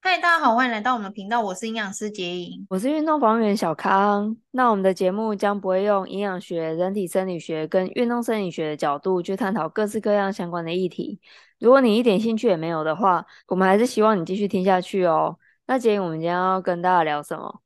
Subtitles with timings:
[0.00, 4.36] 嗨，大家好，欢迎来到我们的频道，我是营养师杰莹，我是运动防护员小康。
[4.52, 11.20] 那我们的节目将不会用营养学、人体生理学跟运动生理学的角度去探讨各式各样相关的议题。
[11.58, 15.36] 如果你一点兴趣也没有的话，我们还是希望你继续听下去哦。
[15.66, 17.60] 那杰莹，我们今天要跟大家聊什么？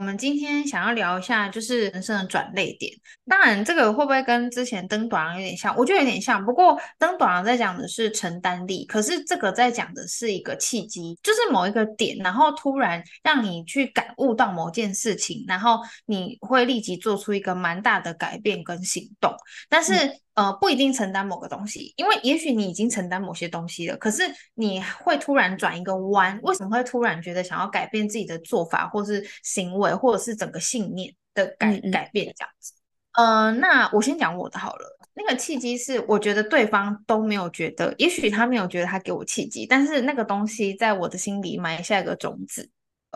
[0.00, 2.90] 我们今天想要聊一下，就是人生的转捩点。
[3.28, 5.76] 当然，这个会不会跟之前登短郎有点像？
[5.76, 6.42] 我觉得有点像。
[6.42, 19.30] 不过，登短郎在讲的是承担力，可是这个在讲的是一个契机，就是某一个点，然后突然让你去感悟到某件事情，然后你会立即做出一个蛮大的改变跟行动。
[19.68, 24.22] 但是，嗯呃，不一定承担某个东西，因为也许你已经承担某些东西了，可是
[24.54, 32.72] 你会突然转一个弯，为什么会突然觉得想要改变自己的做法，或是行为，或者是整个信念的改改变这样子？
[33.18, 34.98] 呃，那我先讲我的好了。
[35.12, 42.70] 那个契机是，我觉得对方都没有觉得，也许他没有觉得他给我契机，但是那个东西在我的心里埋下一个种子。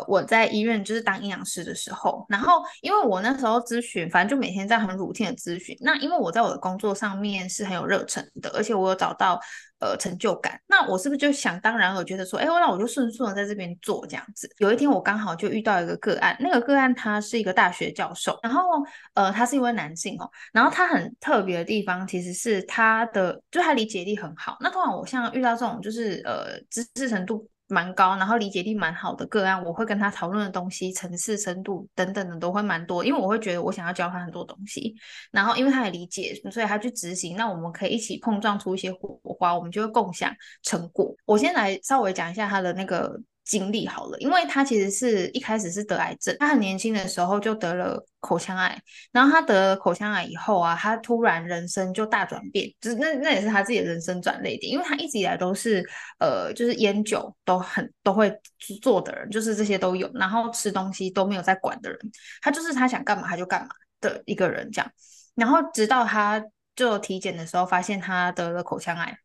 [0.06, 5.76] 我在医院就是当营养师的时候，然后因为我那时候咨询，反正就每天在很 routine 的咨询。
[5.80, 9.40] 那因为我在我的工作上面是很有热忱的，而且我有找到
[9.78, 14.50] 呃成就感，那我是不是就想当然我觉得说，哎，那我就顺顺的在这边做这样子。
[14.58, 18.62] 有一天我刚好就遇到一个个案，那个个案他是一个大学教授，然后
[19.14, 24.56] 呃他是一位男性哦，然后他很特别的地方其实是他的，就他理解力很好。
[24.60, 27.48] 那通常我像遇到这种就是呃知识程度。
[27.68, 34.94] 蛮高，然后理解力蛮好的个案，我会跟他讨论的东西、层次、深度等等的都会蛮多，因为我会觉得我想要教他很多东西，
[35.30, 41.14] 然后因为他也理解，所以他去执行，那我们可以一起碰撞出一些火花，我们就会共享成果。
[41.24, 43.20] 我先来稍微讲一下他的那个。
[43.44, 48.80] 经历好了，因为他其实是一开始是得癌症，他很年轻的时候就得了口腔癌，
[49.12, 55.86] 然后他得了口腔癌以后啊，他突然人生就大转变，就是那那也是他自己的人生转捩点，因为他一直以来都是
[56.18, 58.34] 呃就是烟酒都很都会
[58.80, 61.98] 做的人，就是这些都有，然后吃东西都没有在管的人，
[62.40, 63.68] 他就是他想干嘛他就干嘛
[64.00, 64.90] 的一个人这样，
[65.34, 66.42] 然后直到他
[66.74, 69.18] 就体检的时候发现他得了口腔癌。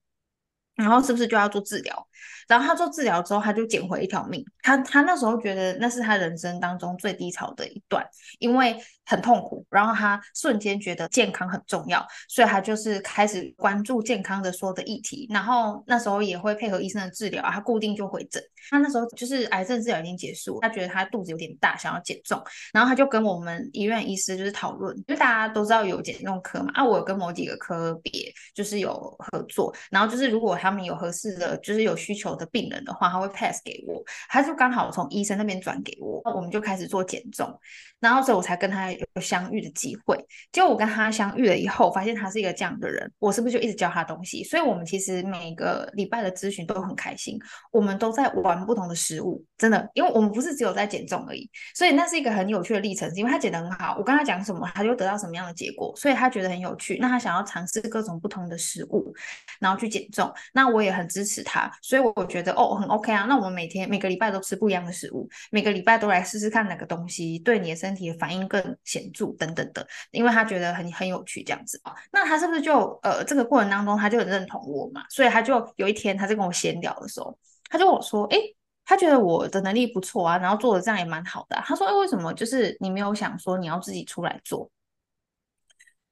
[0.79, 2.07] 然后是不是就要做治疗？
[2.47, 4.43] 然后他做治疗之后，他就捡回一条命。
[4.63, 8.03] 他他那时候觉得那是他人生当中最低潮的一段，
[8.39, 8.75] 因为
[9.05, 9.63] 很痛苦。
[9.69, 15.27] 然后他瞬间觉得健康很重要，所以他就是开始关注健康的所有的议题。
[15.29, 18.41] 然后那时候也会配合医生的治疗，他固定就回诊。
[18.71, 22.41] 他那时候就是癌症治疗已经结束，他觉得他肚子有点大，想要减重。
[22.73, 28.11] 然后他就跟我们医院医师就是讨论，因为大家都知道有减重科嘛，啊，我有跟某几个科别
[28.55, 29.73] 就是有合作。
[29.91, 37.51] 然后就是如果他他们有合适的，就是有需求的病人的话，他会 pass 给我，他就刚好从医生那边转给我，那我们就开始做减重，
[37.99, 40.15] 然后所以我才跟他有相遇的机会。
[40.51, 44.43] 结果我跟他相遇了以后，发现他是一个这样的人，我是不是就一直教他东西？
[44.43, 47.39] 所以我们其实每个礼拜的咨询都很开心，
[47.71, 53.09] 我们都在玩不同的食物，真的，因为我们不是只有在减重而已，所以那是一个很有趣的历程。
[53.15, 56.97] 因为他减得很好，我跟他讲什么，他就得到什么样的结果，所以他觉得很有趣。
[57.01, 59.13] 那他想要尝试各种不同的食物，
[59.59, 60.31] 然后去减重。
[60.61, 63.23] 那我也很支持他，所以我觉得哦很 OK 啊。
[63.29, 71.95] 那我们每天每个礼拜都吃不一样的食物，每个礼拜都来试试看哪个东西对你的身体反应更显著等等的，因为他觉得很很有趣这样子啊。
[72.11, 75.05] 那他是不是就呃这个过程当中他就很认同我嘛？
[75.09, 77.33] 所以他就有一天他在跟我闲聊的时候，
[77.69, 78.53] 他就跟我说，诶，
[78.83, 81.55] 他觉得我的能力不错啊，然后做的这样也蛮好的。
[81.63, 84.69] 他说，诶，为什么就是你没有想说你要自己出来做？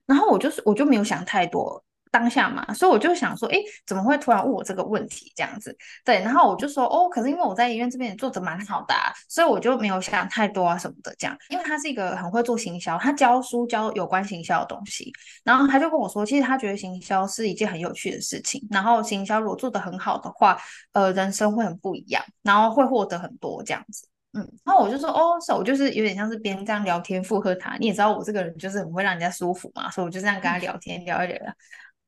[0.06, 1.84] 然后我就是我就没有想太多。
[2.18, 5.76] 当下嘛，所以我就想说，诶，怎么会突然问我这个问题这样子？
[6.04, 11.38] 对，然后我就说，哦，可是因为我在医院这边也做得蛮好的啊，所以我就没有想太多啊什么的这样。
[11.50, 15.14] 因为他是一个很会做行销，他教书教有关行销的东西，
[15.44, 20.58] 然后他就跟我说，其实他觉得行销是一件很有趣的事情，然后行销如果做得很好的话，
[20.94, 24.08] 呃，人生会很不一样，然后会获得很多这样子。
[24.34, 31.40] 嗯，然后我就说，哦，是，我就是有点像是别人这样聊天附和他，你也知道我这个人就是很会让人家舒服嘛，所以我就这样跟他聊天聊一聊。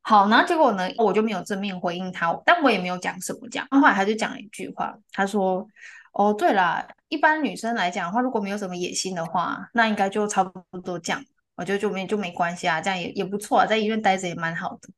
[0.02, 3.68] 好，然后结果呢，我就没有正面回应他，但我也没有讲什么讲。
[3.70, 5.68] 后来他就讲了一句话，他说
[6.14, 11.24] ：“哦，对啦，一般女生来讲的话，如果没有什么野心的话，那应该就差不多这样，
[11.56, 14.90] 我觉得就没就没关系啊，这样也也不错啊，在医院待着也蛮好的。”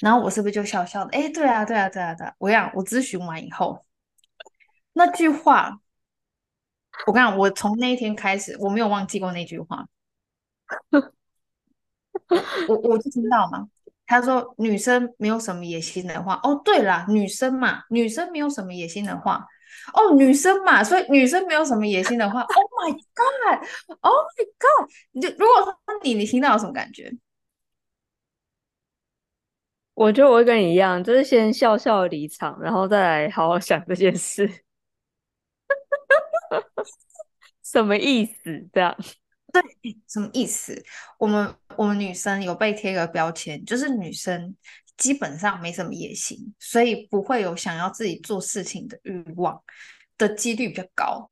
[0.00, 1.10] 然后我是不是就笑笑的？
[1.16, 2.34] 哎，对啊，对啊，对啊，对啊！
[2.38, 3.82] 我讲，我咨询完以后，
[4.92, 5.80] 那句话，
[7.06, 9.86] 我跟你讲，我从那一天开始，我没有忘记过那句话。
[12.68, 13.68] 我我就听到嘛。
[14.06, 19.44] 他说：“女生没有什么野心的话，哦，对啦，女生嘛，女生没有什么野心的话，
[19.94, 27.12] 哦，女生嘛，所以女生没有什么野心的话，Oh my God，Oh my God，你就如果说你，你听到有什么感觉？
[29.94, 34.46] 我觉得我会跟你一样，就是先笑笑离场，然后再来好好想这件事。
[37.64, 38.68] 什么意思？
[38.72, 38.96] 这样？
[39.62, 40.82] 对，什么意思？
[41.18, 44.54] 我们我们女生有被贴个标签，就是女生
[44.96, 49.62] 基本上没什么野心，所以不会有想要自己做事情的欲望
[50.18, 51.30] 的几率比较高。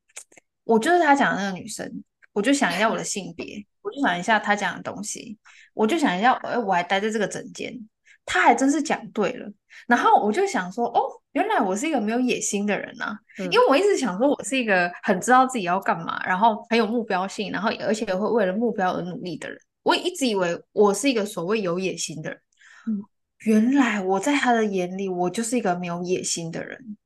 [0.65, 5.39] 我就是他讲的那个女生，我就想一下我的性别，我就想一下他讲的东西，
[5.73, 7.79] 我就想一下，哎，我还待在这个整间，
[8.25, 9.51] 他还真是讲对了。
[9.87, 19.59] 然后我就想说，哦，原来我是一个没有野心的人啊，嗯、因为我一直想说我是一个很知道自己要干嘛，然后很有目标性，然后而且会为了目标而努力的人。
[19.83, 22.41] 我一直以为我是一个所谓有野心的人，
[22.87, 23.03] 嗯、
[23.41, 26.97] 原来我在他的眼里，我就是一个没有野心的人。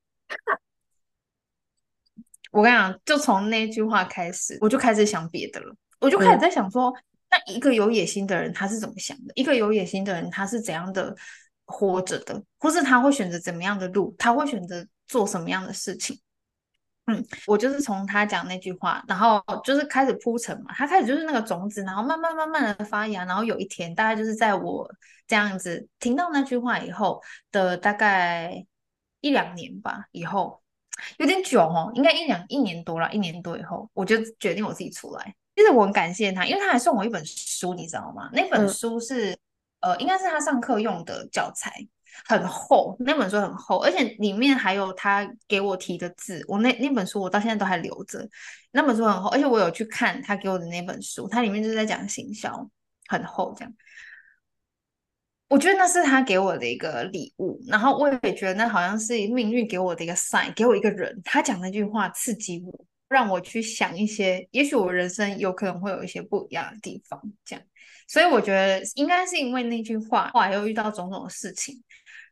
[2.53, 5.75] 我跟你讲，就从那句话开始，我就开始想别的了。
[6.01, 9.33] 我就开始在想说，嗯、那一个有野心的人他是怎么想的？
[9.35, 11.15] 一个有野心的人他是怎样的
[11.67, 12.43] 活着的？
[12.59, 14.15] 或是他会选择怎么样的路？
[14.19, 16.19] 他会选择做什么样的事情？
[17.07, 20.73] 嗯，我就是从他讲那句话，然后就是开始铺陈嘛。
[20.75, 24.89] 他开始就是那个种子，然后慢慢慢慢的发芽，然后有一天，大概就是在我
[25.27, 28.65] 这样子听到那句话以后的大概
[29.21, 30.63] 一两年吧，以后。
[31.19, 35.33] 有点久哦，应该一两一年多了，一年多以后，我就决定我自己出来。
[35.59, 38.31] 其实我很感谢他，因为他还送我一本书，你知道吗？
[38.33, 39.33] 那本书是、
[39.81, 41.85] 嗯、呃，应该是他上课用的教材，
[42.29, 46.45] 很厚，那本书很厚，而且里面还有他给我提的字。
[46.47, 48.25] 我那那本书我到现在都还留着，
[48.71, 52.71] 那本书很厚，而且我有去看他给我的那本书，它里面就是在讲行销，
[53.09, 53.75] 很厚这样。
[55.49, 67.65] 我觉得那是他给我的一个礼物，然后我也觉得那好像是命运给我的一个 sign，给我一个人，他讲那句话刺激我，让我去想一些，也许我人生有可能会有一些不一样的地方，这样。
[68.07, 71.83] 所以我觉得应该是因为那句话，后来又遇到种种的事情，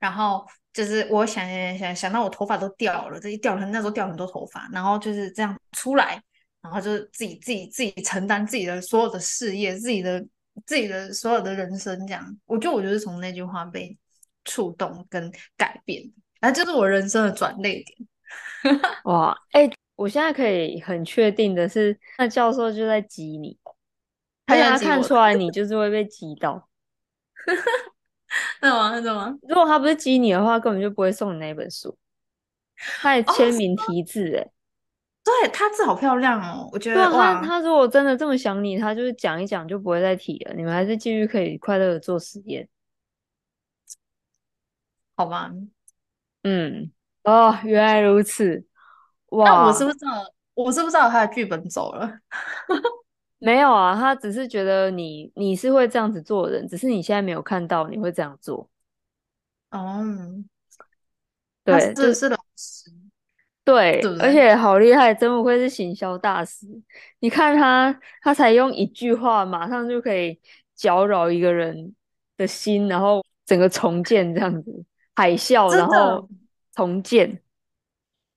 [0.01, 6.21] 然后就是我想想想想到我头发都掉了，这一掉了，那时候掉很多头发，然后就是这样出来，
[6.63, 10.25] 然后就是自己自己自己承担自己的所有的事业，自己的。
[10.65, 13.95] 自己的所有的人生，这样，我觉得我就是从那句话被
[14.47, 16.03] 触动跟改变，
[16.41, 17.87] 然后就是我人生的转捩点。
[19.05, 23.59] 哇，哎、我现在可以很确定的是，那教授就在激你，
[24.47, 26.69] 他他看出来 你就是会被激到。
[28.61, 28.91] 那怎么？
[28.91, 29.39] 那怎么？
[29.49, 31.97] 如果他不是激你的话，根本就不会送你那本书。
[32.77, 34.51] 他还签名题字，哎。
[35.25, 36.97] 对，他字好漂亮哦，我觉得。
[36.97, 40.55] 对啊，他他如果真的这么想你，他就是讲一讲就不会再提了。
[40.55, 42.69] 你们还是继续可以快乐的做实验，
[45.17, 45.51] 好吧？
[46.43, 46.93] 嗯，
[47.25, 48.65] 哦，原来如此。
[49.31, 50.13] 哇，那我是不是知道？
[50.55, 52.21] 我是不是知道他的剧本走了？
[53.39, 58.69] 没有啊，他只是觉得你你是会这样子做的人，只是你现在没有看到你会这样做。
[59.71, 60.03] 哦，
[61.65, 62.91] 对，这是老师。
[63.63, 66.65] 对而且好厉害，真不愧是行销大师。
[67.19, 70.41] 你看他，他才用一句话，马上就可以
[70.77, 71.93] 搅扰一个人
[72.37, 74.85] 的心，然后整个重建这样子，
[75.17, 76.29] 海啸，然后
[76.77, 77.43] 重建。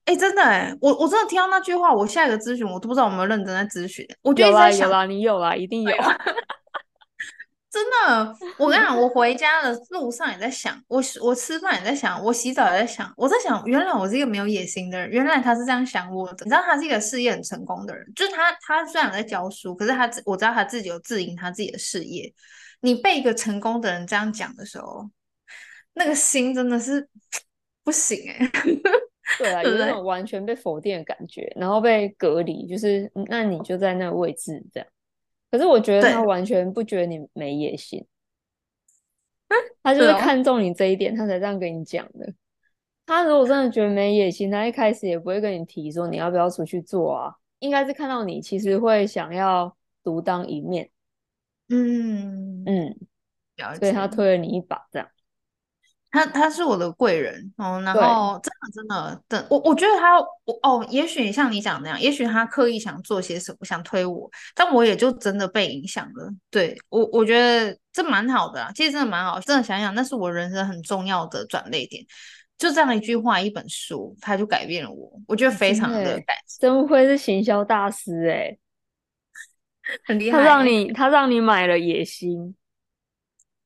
[0.09, 4.03] 哎，真的哎，我我真的听到那句话，我下一个咨询我都不知道有没有认真在咨询。
[4.23, 5.91] 我觉得在想有啦，有啦，你有啦，一定有。
[7.69, 16.43] 真的，我跟你讲，我回家的路上也在想，我我吃饭也在想，我洗澡也在想，我在想，原来我是一个没有野心的人，原来他是这样想我的。
[16.43, 22.33] 你知道他是一个事业很成功的人，就是他他虽然在教书，可是他我知道他自己有自营他自己的事业。
[22.81, 25.07] 你被一个成功的人这样讲的时候，
[25.93, 27.07] 那个心真的是
[27.85, 28.81] 不行哎、欸。
[29.37, 34.89] 对啊，有那种完全被否定的感觉，然后被隔离，就是那你就在那个位置这样。
[35.51, 38.05] 可是我觉得他完全不觉得你没野心，
[39.81, 42.33] 他就是看中你这一点，他才这样跟你讲的。
[43.05, 47.35] 他如果真的觉得没野心，他一开始也不会跟你提说你要不要出去做啊。
[47.59, 50.89] 应该是看到你其实会想要独当一面，
[51.67, 52.95] 嗯嗯，
[53.77, 55.09] 所以他推了你一把，这样。
[56.11, 66.33] 他他是我的贵人哦，然后真的真的，等我我觉得他我哦，也许像你讲那样，也许他刻意想做些什么，想推我，但我也就真的被影响了。
[66.49, 72.03] 对我我觉得这蛮好的啦，其实真的蛮好，真的想想，那是我人生很重要的转捩点，
[72.57, 78.57] 就这样一句话，一本书，他就改变了我，我觉得非常的感谢，真不愧是行销大师诶，
[80.07, 82.55] 很厉害，他让你他让你买了野心。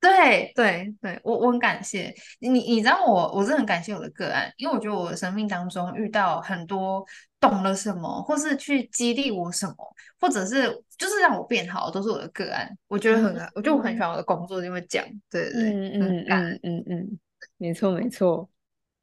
[0.04, 7.06] 对对对，我我很感谢你，你知道我，我真的很感谢我的个案，因为我觉得我的生命当中遇到很多
[7.40, 9.76] 懂了什么，或是去激励我什么，
[10.20, 12.70] 或者是就是让我变好，都是我的个案。
[12.90, 17.20] 我觉得很，嗯、我觉得我很喜欢我的工作，因为讲，对对对，嗯嗯嗯嗯嗯嗯，
[17.56, 18.50] 没错没错。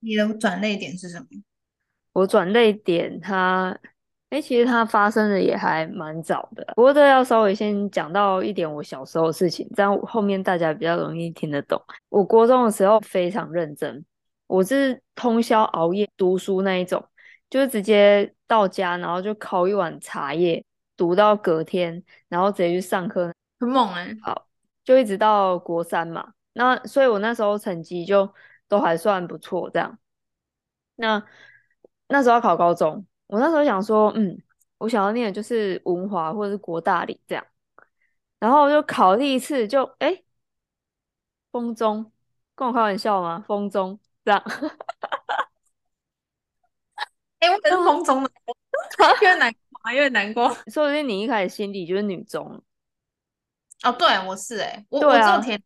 [0.00, 1.26] 你的转捩点是什么？
[2.12, 3.78] 我转捩点，它
[4.30, 11.82] 哎，其实它发生的也还蛮早的，不过这要稍微先讲到一点我小时候的事情，这样后面大家比较容易听得懂。
[12.08, 14.04] 我国中的时候非常认真，
[14.46, 17.04] 我是通宵熬夜读书那一种，
[17.50, 20.64] 就是直接到家，然后就烤一碗茶叶，
[20.96, 24.16] 读到隔天，然后直接去上课，很猛哎、欸。
[24.22, 24.46] 好，
[24.84, 28.32] 就一直到国三嘛，那所以我那时候成绩就
[28.68, 29.98] 都还算不错，这样。
[30.94, 31.20] 那
[32.06, 33.04] 那时候要考高中。
[33.30, 34.36] 我那时候想说，嗯，
[34.78, 37.46] 我想要念的就是文华或者是国大理这样，
[38.40, 40.22] 然后我就考第一次就哎，
[41.52, 42.10] 风中，
[42.56, 43.44] 跟我开玩笑吗？
[43.46, 44.42] 风中这样，
[47.38, 48.30] 哎，我也是风中的，
[49.22, 50.48] 越难过，越难过。
[50.66, 52.60] 说不定你一开始心底就是女中。
[53.84, 55.62] 哦，对，我是哎、欸，我、啊、我只有填，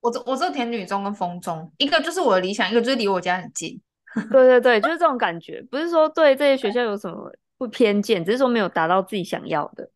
[0.00, 3.82] 我只我只有填女中跟风中，一个就是我的理想，一个就是离我家很近。
[4.30, 9.88] 对对对，就是这种感觉，不是说对这些学校有什么不偏见，只是说没有达到自己想要的。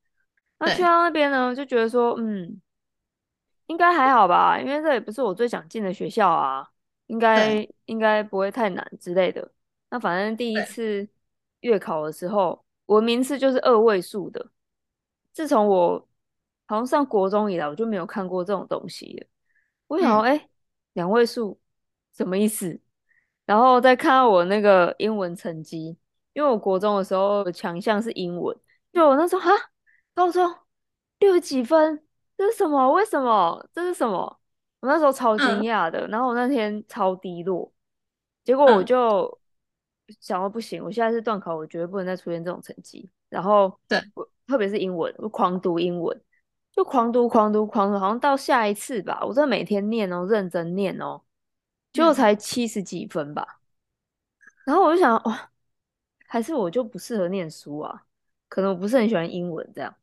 [0.59, 2.61] 那去到那边呢，就觉得说，嗯，
[3.67, 6.69] 应该还好吧，因为这也不是我最想进的学校啊，
[7.07, 9.51] 应该应该不会太难之类的。
[9.91, 11.09] 那反正第一次
[11.61, 14.51] 月考的时候，我名次就是二位数的。
[15.33, 16.09] 自从我
[16.67, 19.27] 好像上国中以来，我就没有看过这种东西了。
[19.89, 20.49] 我想说，哎、嗯，
[20.93, 21.59] 两位数
[22.15, 22.81] 什么意思？
[23.53, 25.95] 然后再看到我那个英文成绩，
[26.33, 28.57] 因为我国中的时候强项是英文，
[28.95, 29.51] 就我那时候哈，
[30.15, 30.55] 高中
[31.19, 32.03] 六十几分，
[32.39, 32.91] 这是什么？
[32.93, 33.69] 为什么？
[33.75, 34.41] 这是什么？
[34.81, 36.07] 我那时候超惊讶的。
[36.07, 37.71] 嗯、然后我那天超低落，
[38.43, 39.39] 结果我就
[40.19, 43.11] 想说不行，我现在是段考，我绝对不能再出现这种成绩。
[43.29, 46.19] 然后对，我特别是英文，我狂读英文，
[46.75, 51.21] 就狂读狂读狂读，好像到下一次吧，我真的每天念哦，认真念哦。
[51.93, 53.61] 就才七十几分吧，
[54.65, 55.51] 然后我就想，哇，
[56.27, 58.05] 还是我就不适合念书啊？
[58.49, 59.95] 可能我不是很喜欢英文这样。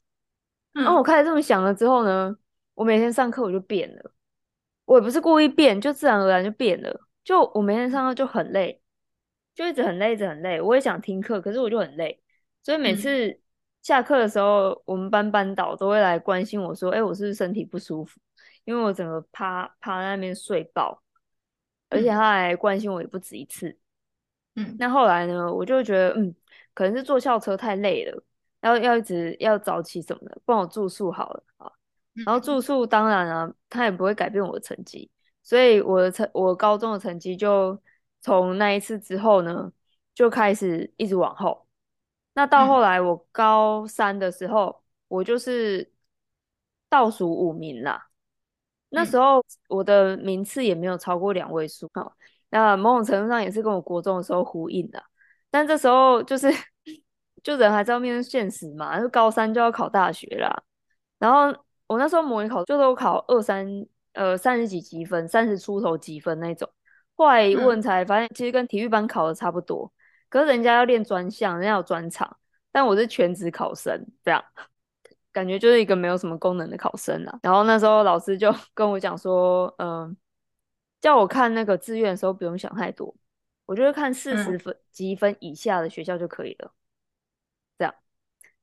[0.72, 2.38] 然后我开始这么想了之后呢，
[2.76, 4.12] 我每天上课我就变了，
[4.86, 7.08] 我也不是故意变，就自然而然就变了。
[7.24, 8.82] 就我每天上课就很累，
[9.56, 10.62] 就一直很累，一直很累。
[10.62, 12.22] 我也想听课，可是我就很累，
[12.64, 13.40] 所以每次
[13.82, 18.20] 下课的时候，我们班班导都会来关心我说：“哎，我是不是身体不舒服？”
[18.66, 21.02] 因为我整个趴趴在那边睡爆。
[21.90, 23.78] 而且他还关心我也不止一次，
[24.56, 26.34] 嗯，那后来呢，我就觉得，嗯，
[26.74, 28.24] 可能是坐校车太累了，
[28.62, 31.72] 要要一直要早起什么的，帮我住宿好了啊。
[32.26, 35.10] 然后住宿当然啊，他也不会改变我的成绩，
[35.42, 37.82] 所以我的成我高中的成绩就
[38.22, 39.72] 从那一次之后呢，
[40.14, 41.68] 就开始一直往后。
[42.34, 45.92] 那到后来我高三的时候，我就是
[46.90, 48.09] 倒数五名啦。
[48.90, 52.14] 那时候我的名次也没有超过两位数，好，
[52.50, 55.04] 那某种程度上也是跟我国中的时候呼应的。
[55.52, 56.48] 但这时候就是，
[57.44, 60.64] 就人还是要面对现实嘛，就高三就要考大学啦。
[61.18, 61.56] 然后
[61.88, 63.68] 我那时候模拟考就都考二三
[64.14, 66.70] 呃三十几积分，三十出头积分那种。
[67.16, 69.92] 后来一问才发现，其实跟体育班考的差不多。
[70.30, 72.38] 可是人家要练专项，人家有专场，
[72.72, 74.44] 但我是全职考生，这样。
[75.32, 77.40] 感觉就是一个没有什么功能的考生啦。
[77.44, 80.16] 然后那时候老师就 跟我讲说，嗯、呃，
[81.00, 83.16] 叫我看那个志愿的时候不用想太多，
[83.66, 86.74] 我就是看四十分积分以下的学校就可以了。
[87.78, 87.94] 这样，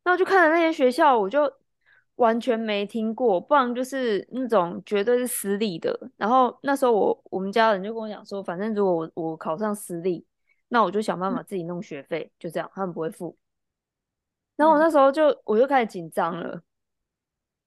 [0.04, 1.52] 那我就看了那些学校，我就
[2.16, 5.99] 完全没听过，不然就是那种绝对是私立的。
[6.16, 10.26] 然后那时候我我们家人就跟我讲说，反正如果我我考上私立，
[10.68, 13.37] 那我就想办法自己弄学费，就这样，他们不会付。
[14.56, 16.62] 然后我那时候就我就开始紧张了。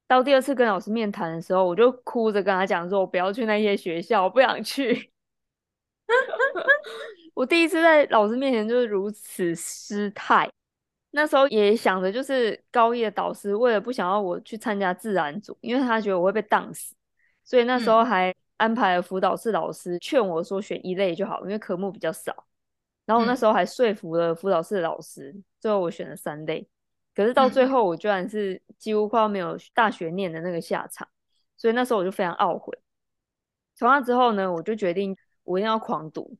[0.06, 5.12] 到第二次跟老师面谈的时候，我就哭着跟他讲说：“我不要去那些学校，我不想去。
[7.34, 10.50] ”我第一次在老师面前就是如此失态。
[11.12, 16.94] 那时候也想着，就是高一的导师为了不想要我去参加自然组，因为他觉得我会被当死，
[17.44, 22.46] 所以那时候还安排了辅导室老师劝我说选一类就好，因为科目比较少。
[23.06, 26.68] 然后我那时候还说服了辅导室老师，最后我选了三类。
[27.14, 31.06] 可是到最后，我居然是几乎快要没有大学念的那个下场，
[31.56, 32.78] 所以那时候我就非常懊悔。
[33.74, 36.36] 从那之后呢，我就决定我一定要狂读，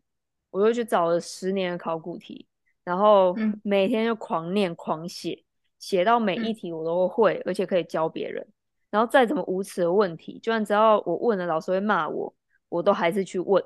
[0.50, 2.46] 我就去找了十年的考古题，
[2.84, 5.44] 然后每天就狂念狂写，
[5.78, 8.46] 写到每一题我都会，而且可以教别人。
[8.90, 12.34] 然后再怎么无耻的问题，就算只要我问了，老师会骂我，
[12.68, 13.62] 我都还是去问。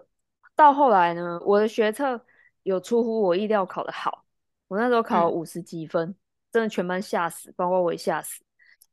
[0.54, 2.20] 到后来呢，我的学测
[2.62, 4.24] 有出乎我意料考得好，
[4.68, 6.14] 我那时候考了五十几分。
[6.54, 8.40] 真的全班吓死，包括我也吓死。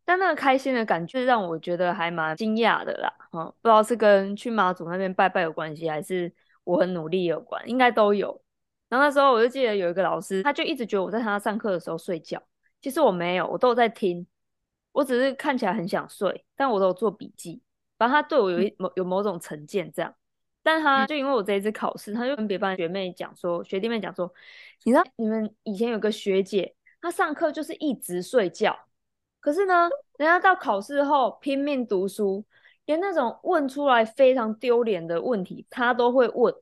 [0.03, 3.13] 但那个开心的感觉让我觉得还蛮惊讶的啦。
[3.34, 8.41] 嗯，不知道是跟去妈祖那边拜拜有关系，还是我很努力有关，应该都有。
[8.89, 12.41] 然后那时候我就记得有一个老师，他就一直觉得我在他上课的时候睡觉，
[12.82, 14.25] 其实我没有，我都有在听，
[14.91, 17.62] 我只是看起来很想睡，但我都有做笔记。
[18.00, 20.12] 反正他对我有一某有某种成见这样，
[20.63, 24.34] 但他就因为我这一次考试，他就跟别班学妹讲说，学弟妹讲说，
[24.84, 28.77] 你知道你们以前有个学姐，她上课就是一直睡觉，
[29.39, 32.46] 可是呢，人家到考试后拼命读书，
[32.86, 36.53] 连那种问出来非常丢脸的问题，他都会问，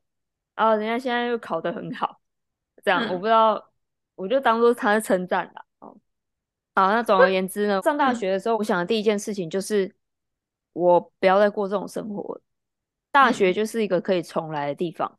[0.55, 2.21] 然后人家现在又考得很好，
[2.83, 3.69] 这样我不知道，
[4.15, 5.65] 我就当做他是称赞啦。
[5.79, 5.97] 哦，
[6.73, 9.93] 好，那总而言之呢，上大学的时候，我想的第一件事情就是。
[10.73, 12.41] 我不要再过这种生活了。
[13.11, 15.17] 大学就是一个可以重来的地方，嗯、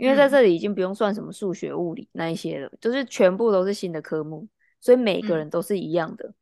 [0.00, 4.48] 因为在这里已经不用算什么数学、物理那一些了，就是全部都是新的科目，
[4.80, 6.26] 所以每个人都是一样的。
[6.28, 6.34] 嗯、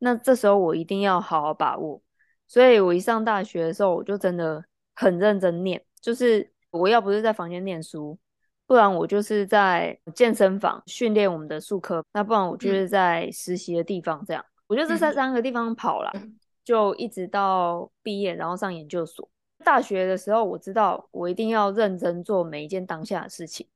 [0.00, 2.02] 那这时候我一定要好好把握。
[2.46, 4.62] 所以我一上大学的时候，我就真的
[4.94, 8.18] 很认真念，就是我要不是在房间念书，
[8.66, 14.44] 不然我就是在健身房训练我们的术科，那不然我就是在实习的地方这样。
[14.66, 16.10] 我就这三三个地方跑了。
[16.14, 19.28] 嗯就一直到毕业，然后上研究所。
[19.64, 23.66] 大学的时候，我知道我一定要认真做每一件当下的事情。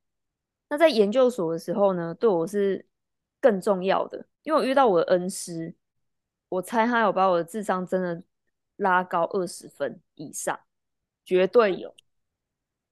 [0.68, 2.86] 那在研究所的时候呢，对我是
[3.40, 5.74] 更重要的，因为我遇到我的恩师，
[6.50, 8.22] 我猜他有把我的智商真的
[8.76, 10.60] 拉高二十分以上，
[11.24, 11.94] 绝对有，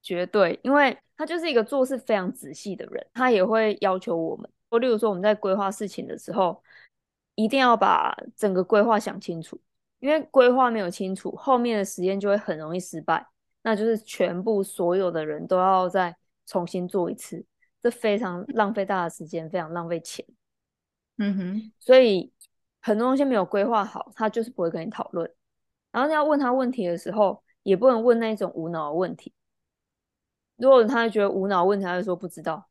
[0.03, 4.51] 绝对，因为他就是一个做事非常仔细的人，他也会要求我们，
[4.81, 6.63] 例如说我们在规划事情的时候，
[7.35, 9.61] 一定要把整个规划想清楚。
[9.99, 13.27] 因为规划没有清楚，后面的实验就会很容易失败，
[13.63, 17.45] 那就是全部所有的人都要再重新做一次，
[17.83, 20.25] 这非常浪费大的时间，非常浪费钱。
[21.19, 22.31] 嗯哼，所以
[22.81, 25.33] 很多东西没有规划好，他就是不会跟你讨论。
[25.91, 29.33] 然后你要问他问题的时候，也不能问那种无脑的问题。
[30.57, 32.69] 如果他觉得无脑问题，他就说不知道，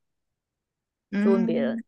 [1.12, 1.78] 就问别人。
[1.78, 1.84] 嗯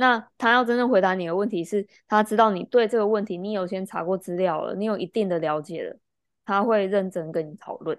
[0.00, 5.98] 那他要真正回答你的问题是，他知道你对这个问题你有先查过资料了，你有一定的了解了，
[6.42, 7.98] 他会认真跟你讨论。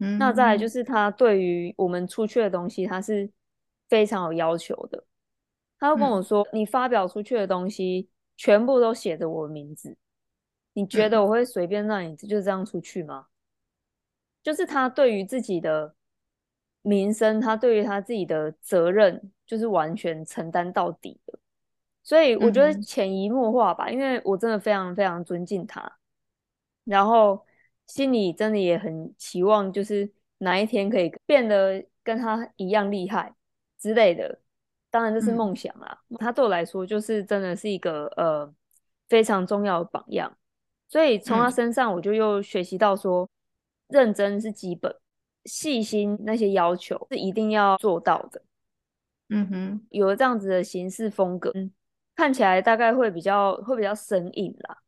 [0.00, 3.30] 嗯，那再来就是他对于我们出去的东西，他是
[3.88, 5.04] 非常有要求的。
[5.78, 9.96] 他会跟我说，嗯，你发表出去的东西全部都写着我的名字，
[10.72, 13.26] 你觉得我会随便让你就这样出去吗？
[14.42, 15.94] 就是他对于自己的
[16.82, 19.30] 名声，他对于他自己的责任。
[19.48, 21.38] 就是完全承担到底的，
[22.02, 25.90] 所以我觉得潜移默化吧，嗯、因为我真的非常非常尊敬他，
[26.84, 27.46] 然后
[27.86, 33.34] 心里真的也很期望，就是哪一天可以变得跟他一样厉害
[33.78, 34.38] 之类的。
[34.90, 38.52] 当然这是梦想啦，嗯、他对我来说就是真的是一个呃
[39.08, 40.36] 非常重要的榜样，
[40.88, 43.26] 所以从他身上我就又学习到说，
[43.88, 44.94] 认真是基本，
[45.44, 48.42] 细心那些要求是一定要做到的。
[49.30, 51.70] 嗯哼，有了这样子的行事风格，嗯，
[52.16, 54.78] 看起来大概会比较会比较生硬啦。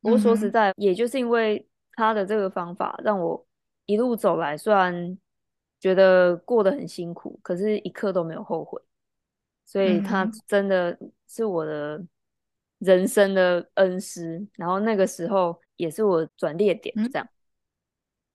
[0.00, 3.46] 不过说实在，嗯，也就是因为他的这个方法，让我
[3.86, 5.18] 一路走来，虽然
[5.80, 8.80] 觉得过得很辛苦，可是一刻都没有后悔。
[9.66, 12.04] 所以他真的是我的
[12.78, 17.28] 人生的恩师，然后那个时候也是我转捩点，这样。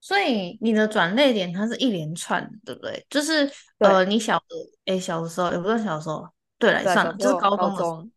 [0.05, 3.03] 所以你的转捩点它是一连串的，对不对？
[3.09, 4.45] 就是呃，你小的
[4.93, 8.11] 诶，小的时候也不是小的时候，对来算了，就是高中的时候，中。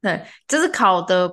[0.00, 1.30] 对，就是考的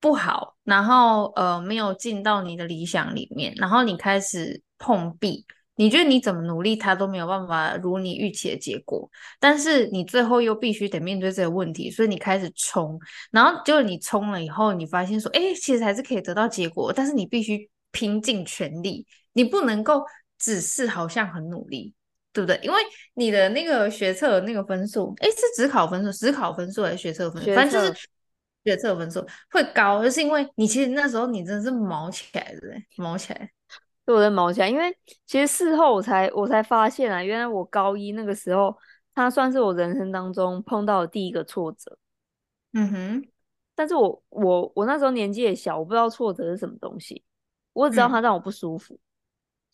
[0.00, 5.44] 不好，然后呃没有进到你的理想里面，然后你开始碰壁，
[5.76, 9.06] 你觉得你怎么努力，它都没有办法如你预期的结果，
[9.38, 12.98] 但是你最后又必须得面对这个问题，所以你开始冲，
[13.30, 19.06] 然后就是你冲了以后，你发现说，诶，其实还是可以得到结果，但是你必须拼尽全力。
[19.34, 20.02] 你不能够
[20.38, 21.94] 只是好像很努力，
[22.32, 22.58] 对不对？
[22.62, 22.78] 因为
[23.14, 27.54] 你的那个学测的那个分数，诶，是只考分数，只考分数还是学测分数？
[27.54, 28.08] 反正就是
[28.64, 32.60] 学测分数会高，就是因为你其实那时候你真的是毛起来的，
[32.96, 33.50] 毛起来，
[34.06, 34.68] 对，我在毛起来。
[34.68, 38.76] 因为其实事后我才我才发现啊，原来我高一那个时候，
[39.14, 41.98] 它算是我人生当中碰到的第一个挫折。
[42.72, 43.28] 嗯哼，
[43.74, 47.22] 但是我我我那时候年纪也小，我不知道挫折是什么东西，
[47.72, 48.94] 我只知道它让我不舒服。
[48.94, 48.98] 嗯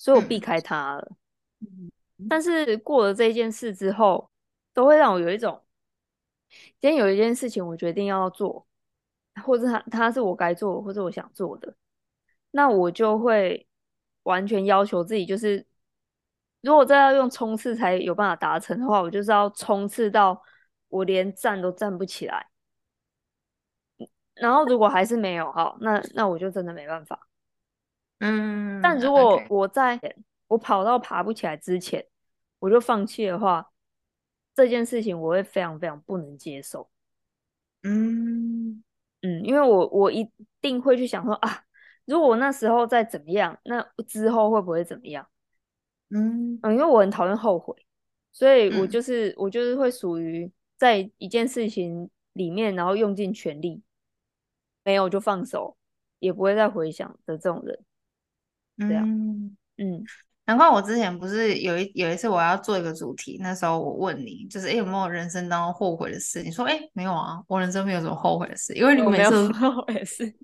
[0.00, 1.12] 所以我避开他了，
[1.60, 1.92] 嗯、
[2.26, 4.30] 但是过了这件事之后，
[4.72, 5.62] 都会让我有一种，
[6.80, 8.66] 今天有一件事情我决定要做，
[9.44, 11.74] 或者他他是我该做，或者我想做的，
[12.52, 13.68] 那我就会
[14.22, 15.66] 完全要求自己，就是
[16.62, 20.42] 如果再要用冲刺才有办法达成的话，我就是要冲刺到
[20.88, 22.48] 我连站都站不起来，
[24.32, 27.26] 然后如果还是没有哈，那那我就真的没办法。
[28.20, 30.00] 嗯，但如果我在
[30.46, 32.06] 我跑到爬不起来之前，
[32.58, 33.70] 我就放弃的话，
[34.54, 36.88] 这件事情我会非常非常不能接受。
[37.82, 38.82] 嗯
[39.22, 40.30] 嗯，因为我我一
[40.60, 41.64] 定会去想说啊，
[42.04, 45.26] 如果我那时候再怎么样，那之后会不会怎么样？
[46.10, 47.74] 嗯嗯，因为我很讨厌后悔，
[48.32, 53.82] 所以我就嗯是、我就是会属于在一件事情里面，然后用尽全力，
[54.84, 55.76] 没有就放手，
[56.18, 57.78] 也不会再回想的这种人。
[58.80, 60.04] 这样，嗯，嗯，
[60.46, 66.42] 难怪我之前不是有一有一次我要做一个主题，那时候我问你，就是哎有没有人生当中后悔的事？
[66.42, 70.34] 你说哎没有啊，我人生没有什么后悔的事，因为你每次后悔的事。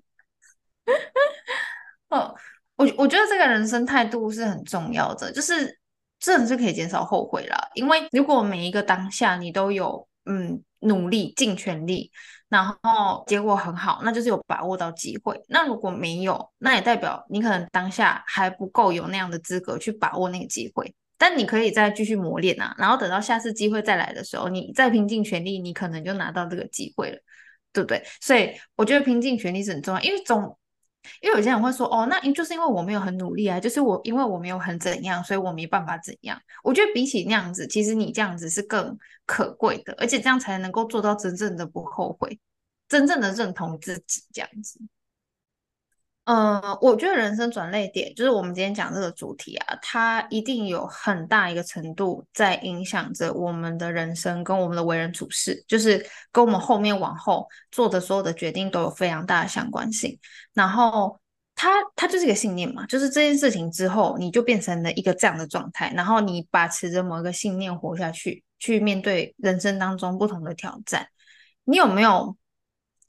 [2.09, 2.33] 哦，
[2.77, 5.77] 我我觉得这个人生态度是很重要的，就是
[6.19, 7.57] 真的是可以减少后悔了。
[7.75, 12.09] 因为如果每一个当下你都有嗯努力尽全力，
[12.49, 15.41] 然后结果很好，那就是有把握到机会。
[15.47, 20.93] 那如果没有，那也代表你可能当下还不够有那样的资格去把握那个机会。
[21.17, 27.17] 但你可以再继续磨练啊，然后等到下次机会再来的时候，你再拼尽全力，你可能就拿到这个机会了，
[27.73, 28.03] 对不对？
[28.21, 30.57] 所以我觉得拼尽全力是很重要，因为总。
[31.21, 36.39] 因为有些人会说，哦，那就是因为我没有很努力啊，就是我因为我没有很怎样，所以我没办法怎样。
[36.63, 42.39] 我觉得比起那样子，其实你这样子是更可贵的，而且这样才能够做到真正的不后悔，
[42.87, 44.79] 真正的认同自己这样子。
[46.27, 60.19] 嗯，我觉得人生转捩点就是我们今天讲这个主题啊，它一定有很大一个程度在影响着我们的人生跟我们的为人处事，就是跟我们后面往后做的所有的决定都有非常大的相关性。
[60.53, 61.17] 然后
[61.55, 71.07] 它它就是一个信念嘛，就是这件事情之后你就变成了一个这样的状态，然后你把持着某一个信念活下去，去面对人生当中不同的挑战。
[71.63, 72.35] 你有没有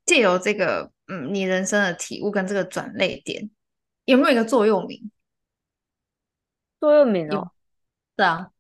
[0.07, 0.93] 借由这个？
[1.09, 3.51] 嗯，你人生的体悟跟这个转捩点
[4.05, 5.11] 有没有一个座右铭？
[6.79, 7.51] 座右铭哦，
[8.17, 8.51] 是啊，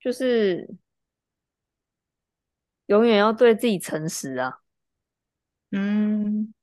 [0.00, 0.68] 就是
[2.86, 4.60] 永远要对自己诚实啊。
[5.70, 6.54] 嗯，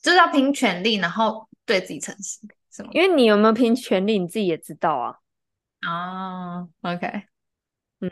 [0.00, 2.88] 就是要拼全力，然后对自己诚实，是吗？
[2.92, 5.18] 因为你有没有拼全力，你自己也知道啊。
[5.82, 7.06] 啊，OK，
[8.00, 8.10] 嗯，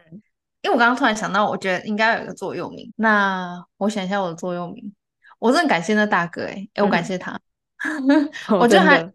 [0.62, 2.92] 因为我刚刚突然想到，我觉得应该有一个座右铭。
[2.96, 4.94] 那我想一下我的座右铭。
[5.38, 7.38] 我真的感谢那大哥哎、欸，哎、欸， 我感谢他，
[7.84, 9.12] 嗯、我觉得他，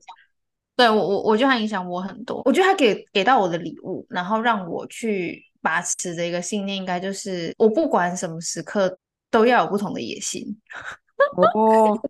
[0.76, 2.42] 对我我我觉得他影响我很多。
[2.46, 8.98] 我觉得他给给到我的礼物，然后让我去把持的一个信念，应该就是我不管什么时刻
[9.30, 10.46] 都要有不同的野心。
[11.56, 12.02] 哦。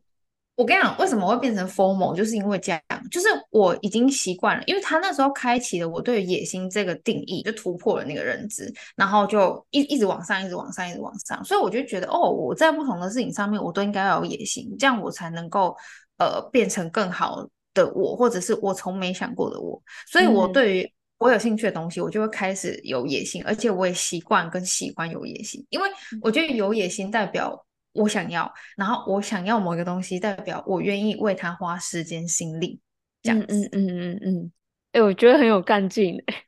[0.62, 15.76] 我跟你讲，为什么会变成 formal，就是因为这样，就是我已经习惯了，因为他那时候开启了我对野心这个定义，就突破了那个认知，然后就一一直往上，一直往上，一直往上，所以我就觉得，哦，我在不同的事情上面，我都应该要有野心，这样我才能够
[16.20, 17.44] 呃变成更好
[17.74, 19.82] 的我，或者是我从没想过的我。
[20.12, 25.90] 所以，我对于我有兴趣的东西，我就会开始有野心，而且我也习惯跟喜欢有野心，因为
[26.22, 27.66] 我觉得有野心代表。
[27.94, 32.80] 我想要，然后我想要某一个东西，代表我愿意为他花时间心力，
[33.22, 33.46] 这样子。
[33.48, 34.52] 嗯嗯嗯嗯
[34.94, 36.44] 哎、欸，我觉得很有干劲哎，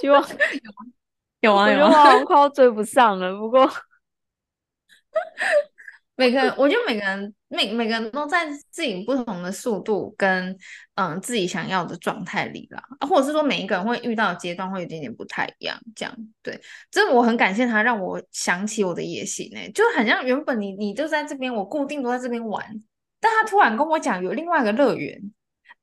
[0.00, 0.22] 希望
[1.40, 3.70] 有啊有啊，我觉得我好 快要追不上了，不过。
[6.16, 10.56] 每个人，我觉得每个人每每个人都在自己不同的速度跟
[10.96, 16.60] 嗯自己想要的状态里啦，或者是说每一个人会遇到的阶段会有点点不太一样，这样对。
[16.90, 22.64] 这我很感谢他让我想起我的野心呢、欸，就很像原本你你就在这边，我固定都在这边玩，
[23.20, 25.32] 但他突然跟我讲有另外一个乐园。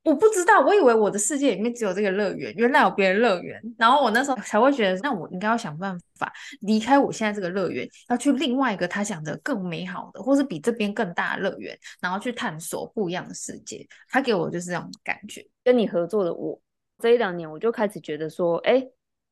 [0.03, 3.57] 我不知道，我以为我的世界里面只有这个乐园，原来有别的乐园。
[3.77, 13.87] 然后我那时候才会觉得，那我应该要想办法离开我现在这个乐园，要去另外一个他想的更美好的，或是比这边更大的乐园，然后去探索不一样的世界。
[14.09, 15.45] 他给我就是这种感觉。
[15.63, 16.59] 跟你合作的我
[16.99, 18.85] 这一两年，我就开始觉得说，哎，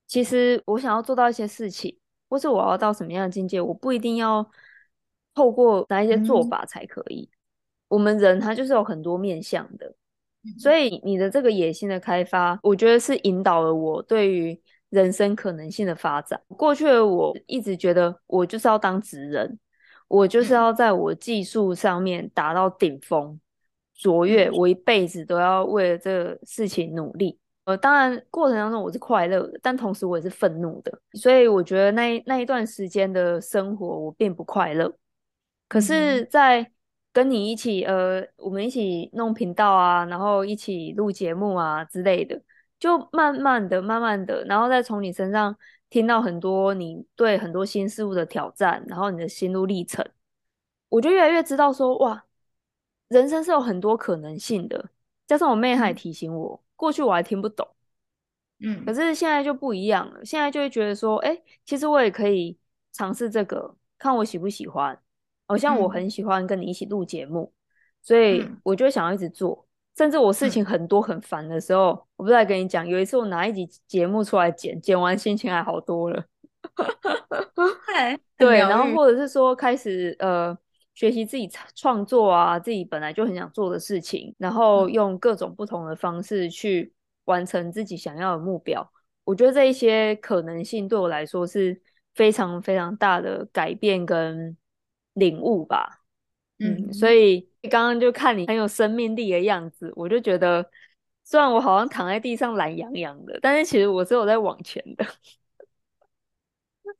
[0.07, 1.97] 其实我想要做到一些事情，
[2.29, 4.49] 或是我要到什么样的境界，我不一定要
[5.35, 7.29] 透过哪一些做法才可以。
[7.33, 7.35] 嗯、
[7.89, 9.93] 我们人他就是有很多面向的。
[10.57, 16.41] 所以你的这个野心的开发，我觉得是引导了我对于人生可能性的发展。
[16.49, 19.59] 过去的我一直觉得我就是要当职人，
[20.07, 23.39] 我就是要在我技术上面达到顶峰
[23.93, 27.37] 卓越，我一辈子都要为了这个事情努力。
[27.65, 30.99] 呃，当然过程当中我是快乐的，但同时我也是愤怒的。
[31.13, 34.91] 所以我觉得那那一段时间的生活我并不快乐。
[35.67, 36.71] 可是，在
[37.13, 42.41] 跟你一起，呃，我们一起弄频道啊，然后一起录节目啊之类的，
[42.79, 45.55] 就慢慢的、慢慢的，然后再从你身上
[45.89, 50.05] 听到很多你对很多新事物的挑战，然后你的心路历程，
[50.89, 52.23] 我就越来越知道说，哇，
[53.09, 54.89] 人生是有很多可能性的。
[55.27, 57.67] 加上我妹还提醒我，过去我还听不懂，
[58.59, 62.57] 嗯，可是现在就不一样了，现在就会觉得说，哎，其实我也可以
[62.93, 65.01] 尝试这个，看我喜不喜欢。
[65.51, 67.51] 好像我很喜欢跟你一起录节目，
[68.01, 69.67] 所以我就想要一直做。
[69.97, 76.23] 甚至我事情很多很烦的时候，我不是在跟你讲，有一次我拿一集节目出来剪，剪完心情还好多了。
[78.37, 80.57] 对，然后或者是说开始呃
[80.93, 86.93] 学习自己创作啊，自己本来就很想做的事情，然后用各种不同的方式去
[87.25, 88.89] 完成自己想要的目标。
[89.25, 91.79] 我觉得这一些可能性对我来说是
[92.15, 94.55] 非常非常大的改变跟
[95.13, 96.01] 领悟吧。
[96.59, 100.69] 嗯，所以刚刚就看你很有生命力的样子，我就觉得
[101.23, 105.05] 虽然我好像躺在地上懒洋洋的，但是其实我是有在往前的。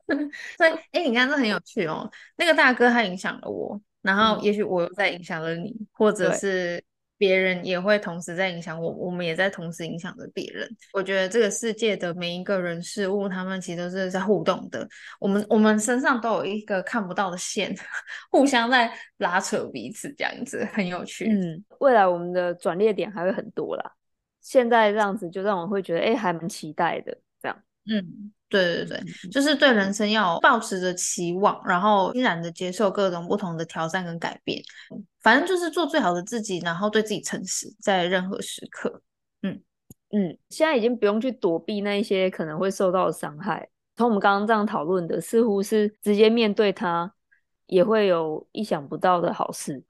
[0.57, 2.09] 所以，哎，你看这很有趣哦。
[2.35, 6.83] 那个大哥他影响了我，然后也许我又在影响了你，嗯、或者是
[7.21, 10.67] 别人也会同时在影响我，我们也在同时影响着别人。
[10.91, 14.89] 我觉得这个世界的每一个人事物，他们其实都是在互动的。
[15.19, 17.75] 我们我们身上都有一个看不到的线，
[18.31, 21.29] 互相在拉扯彼此，这样子很有趣。
[21.29, 23.91] 嗯，未来我们的转捩点还会很多啦。
[24.41, 27.15] 现在这样子就让我会觉得，哎，还蛮期待的。
[27.39, 28.31] 这样，嗯。
[28.49, 34.61] 对对对，就是对人生要抱持着期望，然后欣然的接受各种不同的挑战跟改变，
[35.21, 39.01] 反正就是做最好的自己，然后对自己诚实，在任何时刻。
[39.41, 39.61] 嗯
[40.11, 43.69] 嗯，现在已经不用去躲避那一些可能会受到的伤害。
[43.95, 47.13] 从我们刚刚这样讨论的，似乎是直接面对它，
[47.67, 49.83] 也会有意想不到的好事。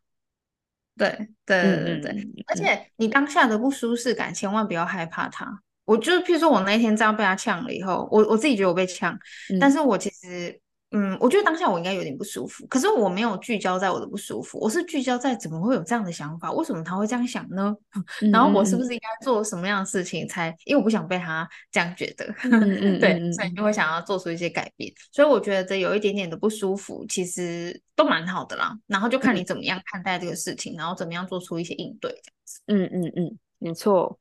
[0.98, 1.10] 对
[1.46, 5.62] 对对对对，嗯、而且你当下的不舒适感，千万不要害怕它。
[5.86, 9.17] 我就譬如说，我那一天这样被他呛了以后，我我自己觉得我被呛，
[9.52, 10.60] 嗯、但是我其实，
[10.93, 17.73] 嗯，我觉得当下我应该有点不舒服，可是我没有聚焦在我的不舒服，我是聚焦在怎么会有这样的想法，为什么他会这样想呢？
[18.21, 24.91] 嗯、然后我是不是应该做什么样的事情才，因为我不想被他这样觉得，嗯、 对，所以就会想要做出一些改变。
[25.13, 28.77] 所以我觉得这有一点点的不舒服，其实都蛮好的啦。
[28.88, 32.62] 然后就看你怎么样看待这个事情，嗯、然后怎么样做出一些应对，这样子。
[32.67, 34.19] 嗯嗯嗯，没错。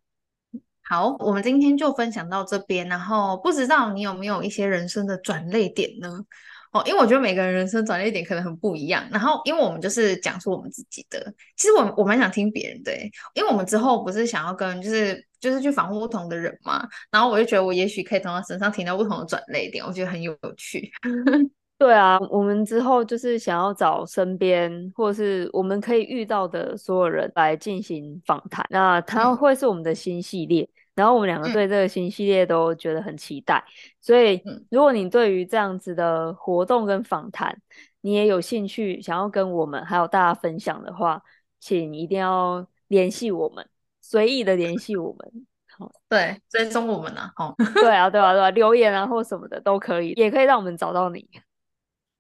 [0.83, 2.89] 好，我们今天就分享到这边。
[2.89, 6.25] 然后不知道你有没有一些人生的转捩点呢？
[6.73, 9.05] 哦，因为我觉得每个人人生转捩点可能很不一样。
[9.11, 11.21] 然后，因为我们就是讲出我们自己的，
[11.57, 12.93] 其实我我蛮想听别人的，
[13.35, 16.87] 因为我们之后不是想要跟就是就是去访问不同的人嘛。
[17.11, 20.91] 然后我就觉得我也许可以从他身上听到不同的转捩点，我觉得很有趣。
[21.77, 28.65] 对啊，我们之后就是想要找身边或者是我们可以遇到的所有人来进行访谈。
[28.69, 30.63] 那他会是我们的新系列。
[30.63, 30.69] 嗯
[31.01, 37.59] 然后我们两个对这个新系列都觉得很期待，嗯、所以如果你对于这样子的活动跟访谈，
[38.03, 41.23] 你也有兴趣想要跟我们还有大家分享的话，
[41.59, 43.67] 请一定要联系我们，
[44.03, 45.47] 随意的联系我们。
[45.79, 51.27] 好，对，追踪我们啊，好，对啊，对啊，对啊，留言啊或什么的都可以，也可以让我们找到你。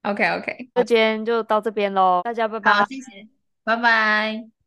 [0.02, 3.28] OK OK，那今天就到这边喽，大家拜拜，好，谢谢，
[3.62, 4.59] 拜拜。